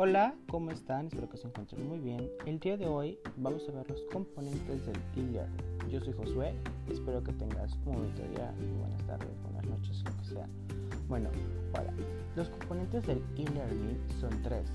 [0.00, 1.08] Hola, ¿cómo están?
[1.08, 2.30] Espero que se encuentren muy bien.
[2.46, 5.90] El día de hoy vamos a ver los componentes del e-learning.
[5.90, 6.54] Yo soy Josué,
[6.88, 10.48] espero que tengas un bonito día, buenas tardes, buenas noches, lo que sea.
[11.08, 11.30] Bueno,
[11.74, 11.92] ahora,
[12.36, 14.70] los componentes del e-learning son tres.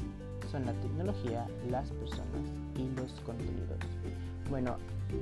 [0.51, 2.43] Son la tecnología, las personas
[2.75, 3.79] y los contenidos.
[4.49, 4.75] Bueno,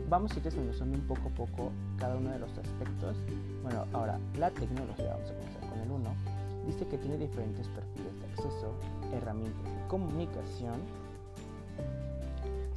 [0.10, 3.18] vamos a ir desmenuzando un poco a poco cada uno de los aspectos.
[3.62, 8.20] Bueno, ahora, la tecnología, vamos a comenzar con el 1 dice que tiene diferentes perfiles
[8.20, 8.74] de acceso,
[9.14, 10.80] herramientas de comunicación,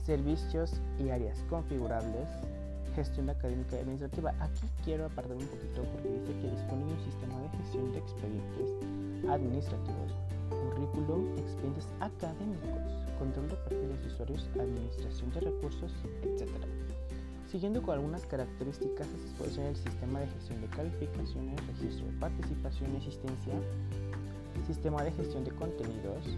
[0.05, 2.29] servicios y áreas configurables,
[2.95, 4.35] gestión académica y administrativa.
[4.41, 7.99] Aquí quiero apartar un poquito porque dice que dispone de un sistema de gestión de
[7.99, 8.71] expedientes
[9.29, 10.13] administrativos,
[10.51, 16.49] currículum, expedientes académicos, control de perfiles de usuarios, administración de recursos, etc.
[17.55, 22.93] Siguiendo con algunas características a disposición del sistema de gestión de calificaciones, registro de participación
[22.93, 23.55] y asistencia,
[24.67, 26.37] sistema de gestión de contenidos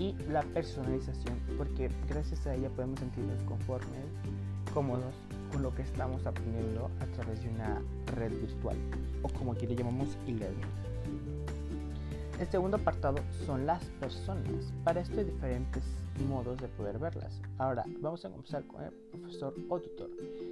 [0.00, 4.04] y la personalización, porque gracias a ella podemos sentirnos conformes,
[4.74, 5.14] cómodos
[5.52, 7.80] con lo que estamos aprendiendo a través de una
[8.16, 8.76] red virtual
[9.22, 10.91] o como aquí le llamamos e-learning.
[12.42, 14.72] El segundo apartado son las personas.
[14.82, 15.84] Para esto hay diferentes
[16.28, 17.40] modos de poder verlas.
[17.56, 20.10] Ahora vamos a comenzar con el profesor o tutor.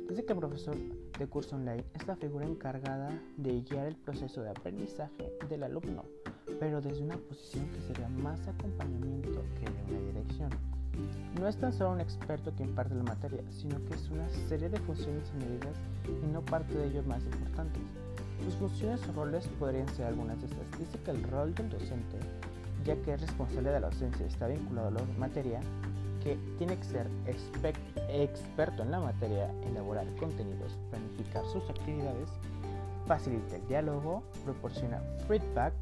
[0.08, 0.76] Dice que el profesor
[1.18, 6.04] de curso online es la figura encargada de guiar el proceso de aprendizaje del alumno,
[6.60, 10.50] pero desde una posición que sería más acompañamiento que de una dirección.
[11.40, 14.68] No es tan solo un experto que imparte la materia, sino que es una serie
[14.68, 17.82] de funciones añadidas y no parte de ellos más importantes.
[18.44, 20.78] Sus funciones o roles podrían ser algunas de estas.
[20.78, 22.18] Dice que el rol del docente,
[22.84, 25.60] ya que es responsable de la docencia está vinculado a la materia,
[26.22, 32.28] que tiene que ser experto en la materia, elaborar contenidos, planificar sus actividades,
[33.06, 35.72] facilita el diálogo, proporciona feedback,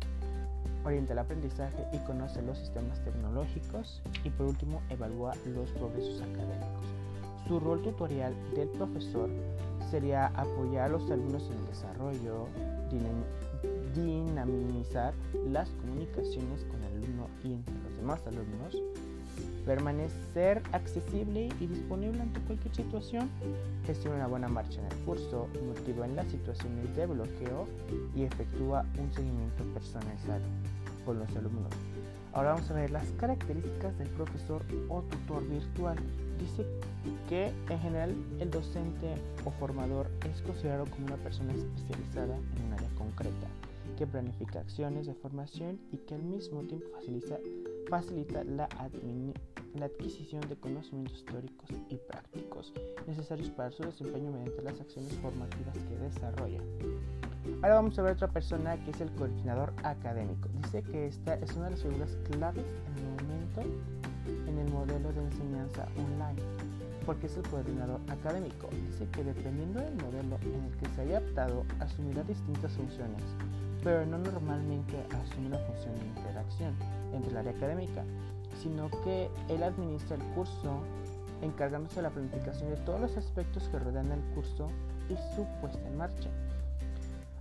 [0.84, 6.85] orienta el aprendizaje y conoce los sistemas tecnológicos y por último evalúa los progresos académicos.
[7.46, 9.29] Su rol tutorial del profesor
[9.91, 12.47] sería apoyar a los alumnos en el desarrollo,
[13.95, 15.15] dinamizar
[15.51, 18.77] las comunicaciones con el alumno y entre los demás alumnos,
[19.65, 23.29] permanecer accesible y disponible ante cualquier situación,
[23.87, 27.67] gestiona una buena marcha en el curso, motiva en las situaciones de bloqueo
[28.15, 30.45] y efectúa un seguimiento personalizado
[31.05, 31.73] con los alumnos.
[32.33, 35.97] Ahora vamos a ver las características del profesor o tutor virtual.
[36.39, 36.65] Dice
[37.29, 42.73] que en general el docente o formador es considerado como una persona especializada en un
[42.73, 43.47] área concreta,
[43.97, 47.39] que planifica acciones de formación y que al mismo tiempo facilita,
[47.89, 48.69] facilita la,
[49.75, 52.73] la adquisición de conocimientos teóricos y prácticos
[53.07, 56.61] necesarios para su desempeño mediante las acciones formativas que desarrolla.
[57.63, 60.49] Ahora vamos a ver otra persona que es el coordinador académico.
[60.63, 63.63] Dice que esta es una de las figuras claves en el momento
[64.46, 66.40] en el modelo de enseñanza online,
[67.06, 68.68] porque el coordinador académico.
[68.90, 73.22] Dice que dependiendo del modelo en el que se haya adaptado, asumirá distintas funciones,
[73.83, 76.74] pero no normalmente asume una función de interacción
[77.14, 78.05] entre el área académica,
[78.62, 80.83] sino que él administra el curso
[81.42, 84.68] encargándose de la planificación de todos los aspectos que rodean el curso
[85.08, 86.28] y su puesta en marcha.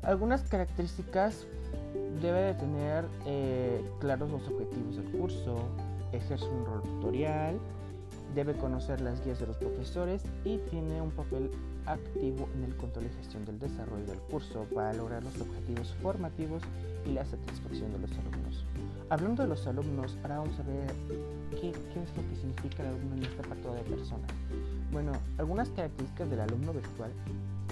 [0.03, 1.45] Algunas características
[2.21, 5.57] debe de tener eh, claros los objetivos del curso,
[6.11, 7.59] ejerce un rol tutorial,
[8.35, 11.49] debe conocer las guías de los profesores y tiene un papel
[11.85, 16.61] activo en el control y gestión del desarrollo del curso para lograr los objetivos formativos
[17.05, 18.65] y la satisfacción de los alumnos.
[19.09, 20.93] Hablando de los alumnos, ahora vamos a ver
[21.51, 24.29] qué, qué es lo que significa el alumno en este apartado de personas.
[24.91, 27.11] Bueno, algunas características del alumno virtual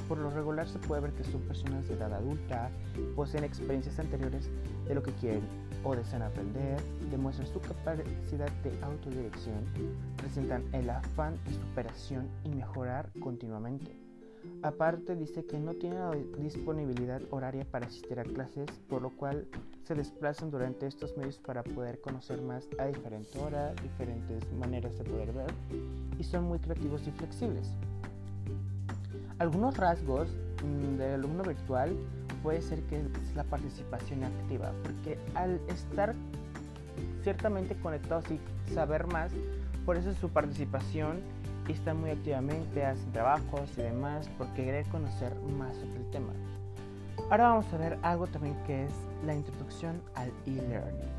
[0.07, 2.69] por lo regular se puede ver que son personas de edad adulta,
[3.15, 4.49] poseen experiencias anteriores
[4.87, 5.41] de lo que quieren
[5.83, 6.79] o desean aprender,
[7.11, 9.65] demuestran su capacidad de autodirección,
[10.17, 14.04] presentan el afán de superación y mejorar continuamente.
[14.61, 19.47] Aparte dice que no tienen disponibilidad horaria para asistir a clases, por lo cual
[19.83, 25.03] se desplazan durante estos medios para poder conocer más a diferentes horas, diferentes maneras de
[25.03, 25.53] poder ver
[26.17, 27.71] y son muy creativos y flexibles.
[29.37, 30.29] Algunos rasgos
[30.63, 31.95] mm, del alumno virtual
[32.41, 36.15] puede ser que es la participación activa, porque al estar
[37.23, 38.39] ciertamente conectados y
[38.73, 39.31] saber más,
[39.85, 41.21] por eso su participación
[41.73, 46.33] está muy activamente, hacen trabajos y demás, porque quiere conocer más sobre el tema.
[47.29, 48.91] Ahora vamos a ver algo también que es
[49.25, 51.09] la introducción al e-learning.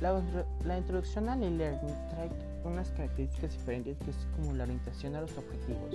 [0.00, 0.20] La,
[0.66, 2.30] la, introducción al e-learning trae
[2.64, 5.94] unas características diferentes que es como la orientación a los objetivos,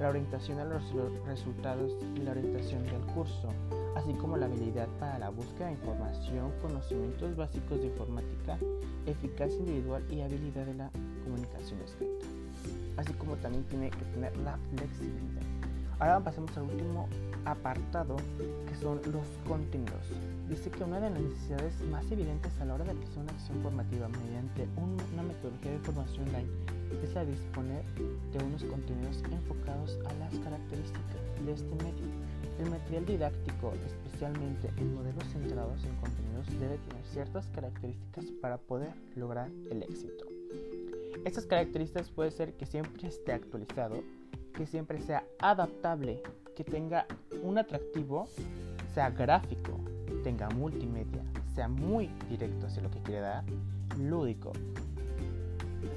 [0.00, 0.82] la orientación a los
[1.26, 3.52] resultados y la orientación del curso,
[3.96, 8.56] así como la habilidad para la búsqueda de información, conocimientos básicos de informática,
[9.04, 10.90] eficacia individual y habilidad de la
[11.24, 12.26] comunicación escrita,
[12.98, 15.42] así como también tiene que tener la flexibilidad.
[16.00, 17.08] Ahora pasemos al último
[17.44, 18.16] apartado
[18.68, 20.12] que son los contenidos.
[20.48, 23.60] Dice que una de las necesidades más evidentes a la hora de realizar una acción
[23.62, 26.48] formativa mediante una metodología de formación online
[27.02, 27.84] es la disponer
[28.32, 32.06] de unos contenidos enfocados a las características de este medio.
[32.60, 38.92] El material didáctico, especialmente en modelos centrados en contenidos, debe tener ciertas características para poder
[39.16, 40.27] lograr el éxito.
[41.24, 44.02] Estas características puede ser que siempre esté actualizado,
[44.54, 46.22] que siempre sea adaptable,
[46.56, 47.06] que tenga
[47.42, 48.28] un atractivo,
[48.94, 49.78] sea gráfico,
[50.24, 51.22] tenga multimedia,
[51.54, 53.44] sea muy directo hacia lo que quiere dar,
[53.98, 54.52] lúdico.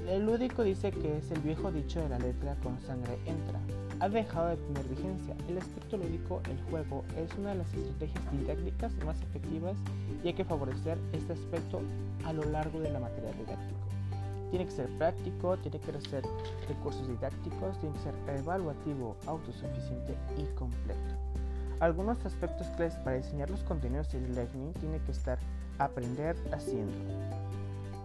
[0.08, 3.60] El lúdico dice que es el viejo dicho de la letra con sangre entra.
[4.00, 5.36] Ha dejado de tener vigencia.
[5.48, 9.76] El aspecto lúdico, el juego, es una de las estrategias didácticas más efectivas
[10.22, 11.80] y hay que favorecer este aspecto
[12.24, 14.01] a lo largo de la materia didáctica.
[14.52, 16.22] Tiene que ser práctico, tiene que ser
[16.68, 21.00] recursos didácticos, tiene que ser evaluativo, autosuficiente y completo.
[21.80, 25.38] Algunos aspectos claves para diseñar los contenidos de e-learning tiene que estar
[25.78, 26.92] aprender haciendo.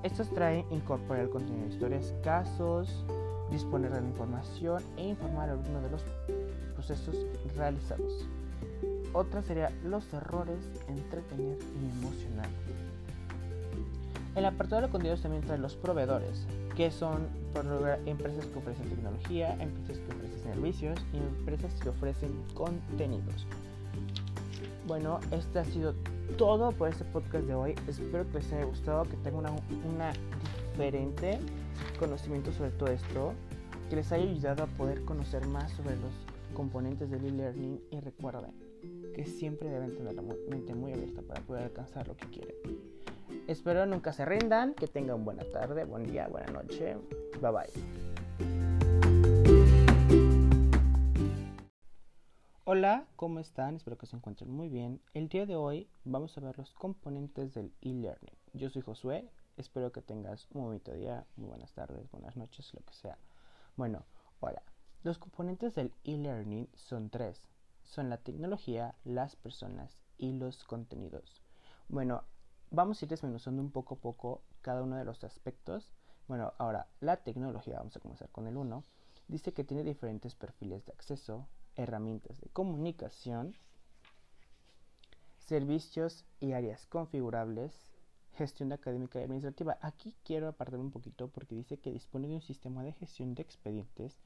[0.04, 3.04] Estos traen incorporar el contenido de historias, casos,
[3.52, 6.02] disponer de la información e informar al alumno de los
[6.76, 7.18] procesos
[7.58, 8.26] realizados.
[9.12, 12.48] Otra sería los errores, entretener y emocionar.
[14.38, 16.46] El apartado de contenidos también trae los proveedores,
[16.76, 17.66] que son por
[18.06, 23.48] empresas que ofrecen tecnología, empresas que ofrecen servicios y empresas que ofrecen contenidos.
[24.86, 25.96] Bueno, este ha sido
[26.38, 27.76] todo por este podcast de hoy.
[27.88, 29.56] Espero que les haya gustado, que tengan una,
[29.92, 30.14] una
[30.72, 31.40] diferente
[31.98, 33.34] conocimiento sobre todo esto,
[33.90, 36.14] que les haya ayudado a poder conocer más sobre los
[36.54, 38.52] componentes del e-learning y recuerden
[39.16, 42.97] que siempre deben tener la mente muy abierta para poder alcanzar lo que quieren.
[43.48, 46.98] Espero nunca se rindan, que tengan buena tarde, buen día, buena noche.
[47.42, 47.72] Bye bye.
[52.66, 53.78] Hola, ¿cómo están?
[53.78, 55.02] Espero que se encuentren muy bien.
[55.14, 58.36] El día de hoy vamos a ver los componentes del e-learning.
[58.52, 62.82] Yo soy Josué, espero que tengas un bonito día, muy buenas tardes, buenas noches, lo
[62.82, 63.18] que sea.
[63.78, 64.04] Bueno,
[64.42, 64.62] ahora,
[65.04, 67.42] los componentes del e-learning son tres.
[67.84, 71.42] Son la tecnología, las personas y los contenidos.
[71.88, 72.26] Bueno,
[72.72, 75.92] vamos a ir desmenuzando un poco a poco cada uno de los aspectos.
[76.28, 78.84] Bueno, ahora, la tecnología, vamos a comenzar con el 1,
[79.28, 83.56] dice que tiene diferentes perfiles de acceso, herramientas de comunicación,
[85.38, 87.74] servicios y áreas configurables,
[88.34, 89.78] gestión académica y administrativa.
[89.82, 93.44] Aquí quiero apartar un poquito porque dice que dispone de un sistema de gestión de
[93.44, 94.18] expedientes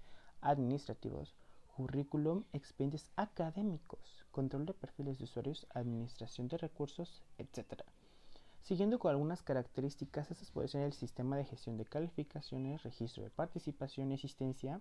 [0.41, 1.35] administrativos,
[1.75, 7.83] currículum, expedientes académicos, control de perfiles de usuarios, administración de recursos, etc.
[8.63, 13.31] Siguiendo con algunas características, estas pueden ser el sistema de gestión de calificaciones, registro de
[13.31, 14.79] participación y asistencia,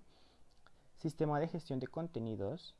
[0.98, 2.76] sistema de gestión de contenidos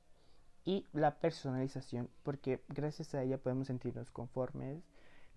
[0.64, 4.84] y la personalización, porque gracias a ella podemos sentirnos conformes,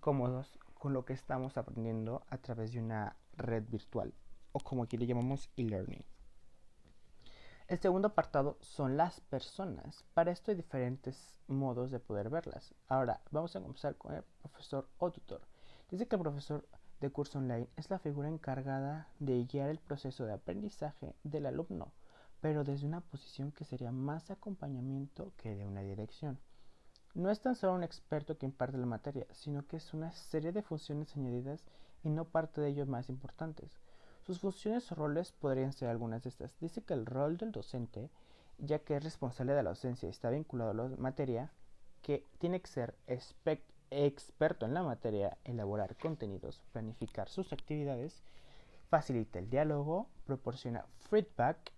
[0.02, 4.14] cómodos con lo que estamos aprendiendo a través de una red virtual,
[4.52, 6.04] o como aquí le llamamos e-learning.
[7.70, 10.04] El segundo apartado son las personas.
[10.14, 12.76] Para esto hay diferentes modos de poder verlas.
[12.90, 15.53] Ahora vamos a comenzar con el profesor o tutor.
[15.90, 16.68] Dice que el profesor
[17.02, 21.92] de curso online es la figura encargada de guiar el proceso de aprendizaje del alumno,
[22.40, 26.40] pero desde una posición que sería más acompañamiento que de una dirección.
[27.14, 30.52] No es tan solo un experto que imparte la materia, sino que es una serie
[30.52, 31.64] de funciones añadidas
[32.04, 33.80] y no parte de ellos más importantes.
[34.26, 36.58] Sus funciones o roles podrían ser algunas de estas.
[36.60, 38.10] Dice que el rol del docente,
[38.58, 41.52] ya que es responsable de la docencia y está vinculado a la materia,
[42.02, 42.96] que tiene que ser
[43.94, 48.24] experto en la materia, elaborar contenidos, planificar sus actividades,
[48.90, 51.72] facilita el diálogo, proporciona feedback,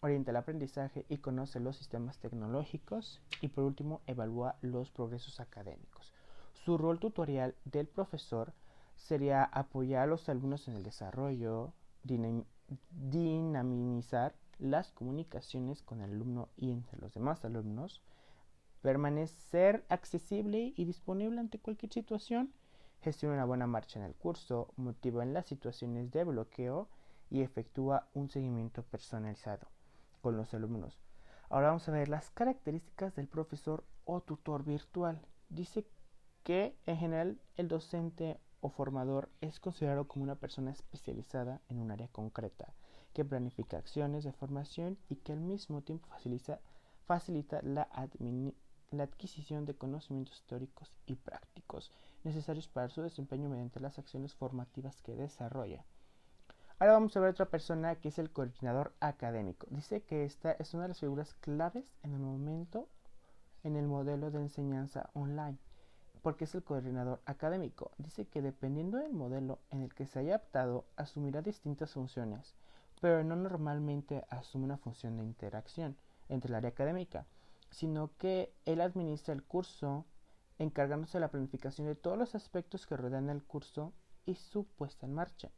[0.00, 6.12] orienta el aprendizaje y conoce los sistemas tecnológicos y por último evalúa los progresos académicos.
[6.52, 8.52] Su rol tutorial del profesor
[8.96, 11.72] sería apoyar a los alumnos en el desarrollo,
[12.90, 18.02] dinamizar las comunicaciones con el alumno y entre los demás alumnos,
[18.86, 22.52] permanecer accesible y disponible ante cualquier situación,
[23.00, 26.88] gestiona una buena marcha en el curso, motiva en las situaciones de bloqueo
[27.28, 29.66] y efectúa un seguimiento personalizado
[30.20, 31.00] con los alumnos.
[31.48, 35.20] Ahora vamos a ver las características del profesor o tutor virtual.
[35.48, 35.84] Dice
[36.44, 41.90] que en general el docente o formador es considerado como una persona especializada en un
[41.90, 42.72] área concreta,
[43.14, 46.60] que planifica acciones de formación y que al mismo tiempo facilita,
[47.62, 47.88] la,
[48.90, 51.90] la adquisición de conocimientos históricos y prácticos
[52.24, 55.84] necesarios para su desempeño mediante las acciones formativas que desarrolla.
[56.78, 59.66] Ahora vamos a ver otra persona que es el coordinador académico.
[59.70, 62.88] Dice que esta es una de las figuras claves en el momento
[63.66, 65.58] en el modelo de enseñanza online,
[66.22, 67.90] porque es el coordinador académico.
[67.98, 72.54] Dice que dependiendo del modelo en el que se haya adaptado, asumirá distintas funciones,
[73.00, 75.96] pero no normalmente asume una función de interacción
[76.28, 77.26] entre el área académica,
[77.76, 80.06] sino que él administra el curso
[80.58, 83.92] encargándose de la planificación de todos los aspectos que rodean el curso
[84.24, 85.50] y su puesta en marcha.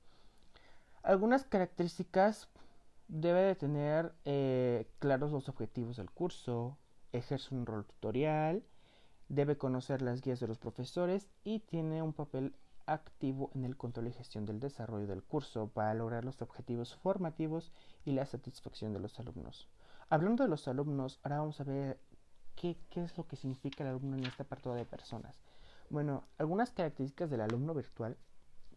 [1.05, 2.49] Algunas características
[3.07, 6.77] debe de tener eh, claros los objetivos del curso,
[7.13, 8.65] ejerce un rol tutorial,
[9.29, 12.57] debe conocer las guías de los profesores y tiene un papel
[12.87, 17.71] activo en el control y gestión del desarrollo del curso para lograr los objetivos formativos
[18.05, 19.69] y la satisfacción de los alumnos.
[20.11, 22.01] Hablando de los alumnos, ahora vamos a ver
[22.61, 25.39] qué, qué es lo que significa el alumno en este apartado de personas.
[25.91, 28.17] Bueno, algunas características del alumno virtual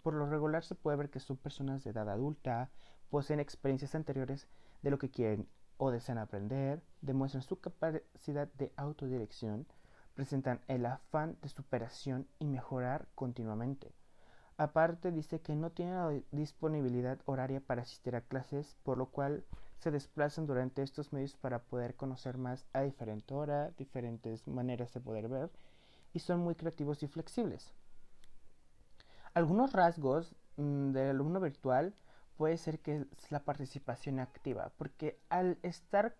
[0.01, 2.69] por lo regular se puede ver que son personas de edad adulta,
[3.09, 4.47] poseen experiencias anteriores
[4.81, 5.47] de lo que quieren
[5.77, 9.67] o desean aprender, demuestran su capacidad de autodirección,
[10.13, 13.93] presentan el afán de superación y mejorar continuamente.
[14.57, 19.43] Aparte dice que no tienen disponibilidad horaria para asistir a clases, por lo cual
[19.81, 25.01] se desplazan durante estos medios para poder conocer más a diferente hora, diferentes maneras de
[25.01, 25.49] poder ver,
[26.13, 27.73] y son muy creativos y flexibles.
[29.33, 31.95] Algunos rasgos mm, del alumno virtual
[32.37, 36.15] puede ser que es la participación activa, porque al estar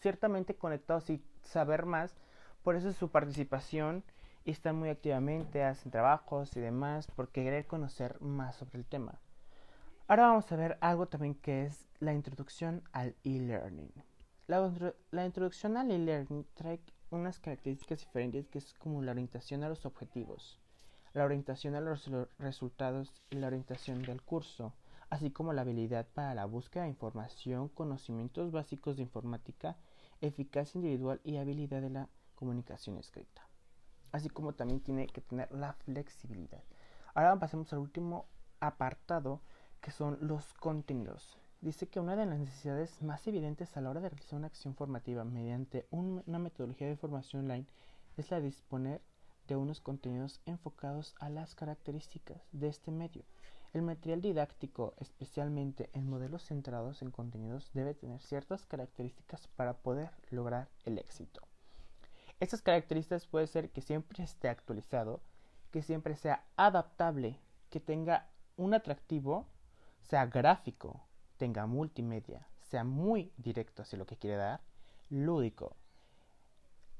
[0.00, 2.16] ciertamente conectados y saber más,
[2.62, 4.04] por eso es su participación
[4.46, 9.20] y están muy activamente, hacen trabajos y demás, porque querer conocer más sobre el tema.
[10.06, 13.92] Ahora vamos a ver algo también que es la introducción al e-learning.
[14.46, 14.70] La,
[15.10, 16.80] la, introducción al e-learning trae
[17.10, 20.60] unas características diferentes que es como la orientación a los objetivos
[21.14, 24.74] la orientación a los resultados y la orientación del curso,
[25.10, 29.76] así como la habilidad para la búsqueda de información, conocimientos básicos de informática,
[30.20, 33.48] eficacia individual y habilidad de la comunicación escrita.
[34.10, 36.64] Así como también tiene que tener la flexibilidad.
[37.14, 38.26] Ahora pasemos al último
[38.58, 39.40] apartado
[39.84, 41.36] que son los contenidos.
[41.60, 44.74] Dice que una de las necesidades más evidentes a la hora de realizar una acción
[44.74, 47.66] formativa mediante una metodología de formación online
[48.16, 49.02] es la de disponer
[49.46, 53.24] de unos contenidos enfocados a las características de este medio.
[53.74, 60.12] El material didáctico, especialmente en modelos centrados en contenidos, debe tener ciertas características para poder
[60.30, 61.42] lograr el éxito.
[62.40, 65.20] Estas características puede ser que siempre esté actualizado,
[65.70, 67.38] que siempre sea adaptable,
[67.68, 69.46] que tenga un atractivo,
[70.04, 71.02] sea gráfico,
[71.36, 74.60] tenga multimedia, sea muy directo hacia lo que quiere dar,
[75.10, 75.76] lúdico,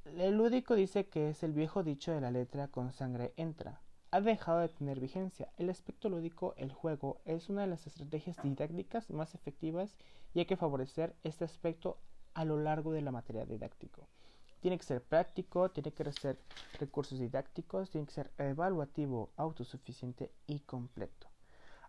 [0.04, 3.80] el lúdico dice que es el viejo dicho de la letra con sangre entra.
[4.10, 5.48] Ha dejado de tener vigencia.
[5.56, 9.96] El aspecto lúdico, el juego, es una de las estrategias didácticas más efectivas
[10.34, 11.96] y hay que favorecer este aspecto
[12.34, 14.06] a lo largo de la materia didáctico.
[14.60, 16.38] Tiene que ser práctico, tiene que ser
[16.78, 21.33] recursos didácticos, tiene que ser evaluativo, autosuficiente y completo.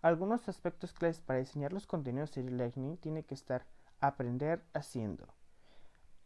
[0.06, 3.66] Algunos aspectos claves para diseñar los contenidos de e-learning tiene que estar
[4.00, 5.34] aprender haciendo.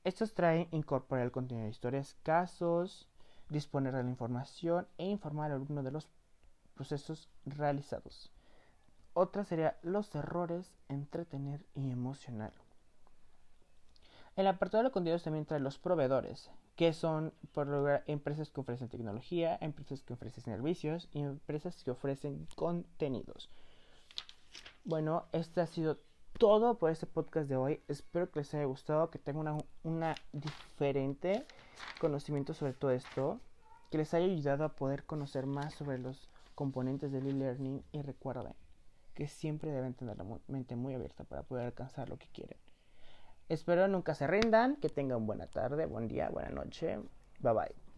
[0.03, 3.07] Estos traen incorporar el contenido de historias, casos,
[3.47, 6.09] disponer de la información e informar al alumno de los
[6.75, 8.33] procesos realizados.
[9.13, 12.51] Otra sería los errores, entretener y emocionar.
[14.35, 18.89] El apartado de contenidos también trae los proveedores, que son por lograr empresas que ofrecen
[18.89, 23.49] tecnología, empresas que ofrecen servicios y empresas que ofrecen contenidos.
[24.89, 25.99] Bueno, este ha sido
[26.39, 27.79] todo por este podcast de hoy.
[27.87, 31.45] Espero que les haya gustado, que tengan una, diferente
[32.01, 33.39] conocimiento sobre todo esto,
[33.91, 38.55] que les haya ayudado a poder conocer más sobre los componentes del e-learning y recuerden
[39.13, 42.57] que siempre deben tener la mente muy abierta para poder alcanzar lo que quieren.
[43.47, 46.97] Espero nunca se rindan, que tengan buena tarde, buen día, buena noche.
[47.41, 47.88] Bye bye.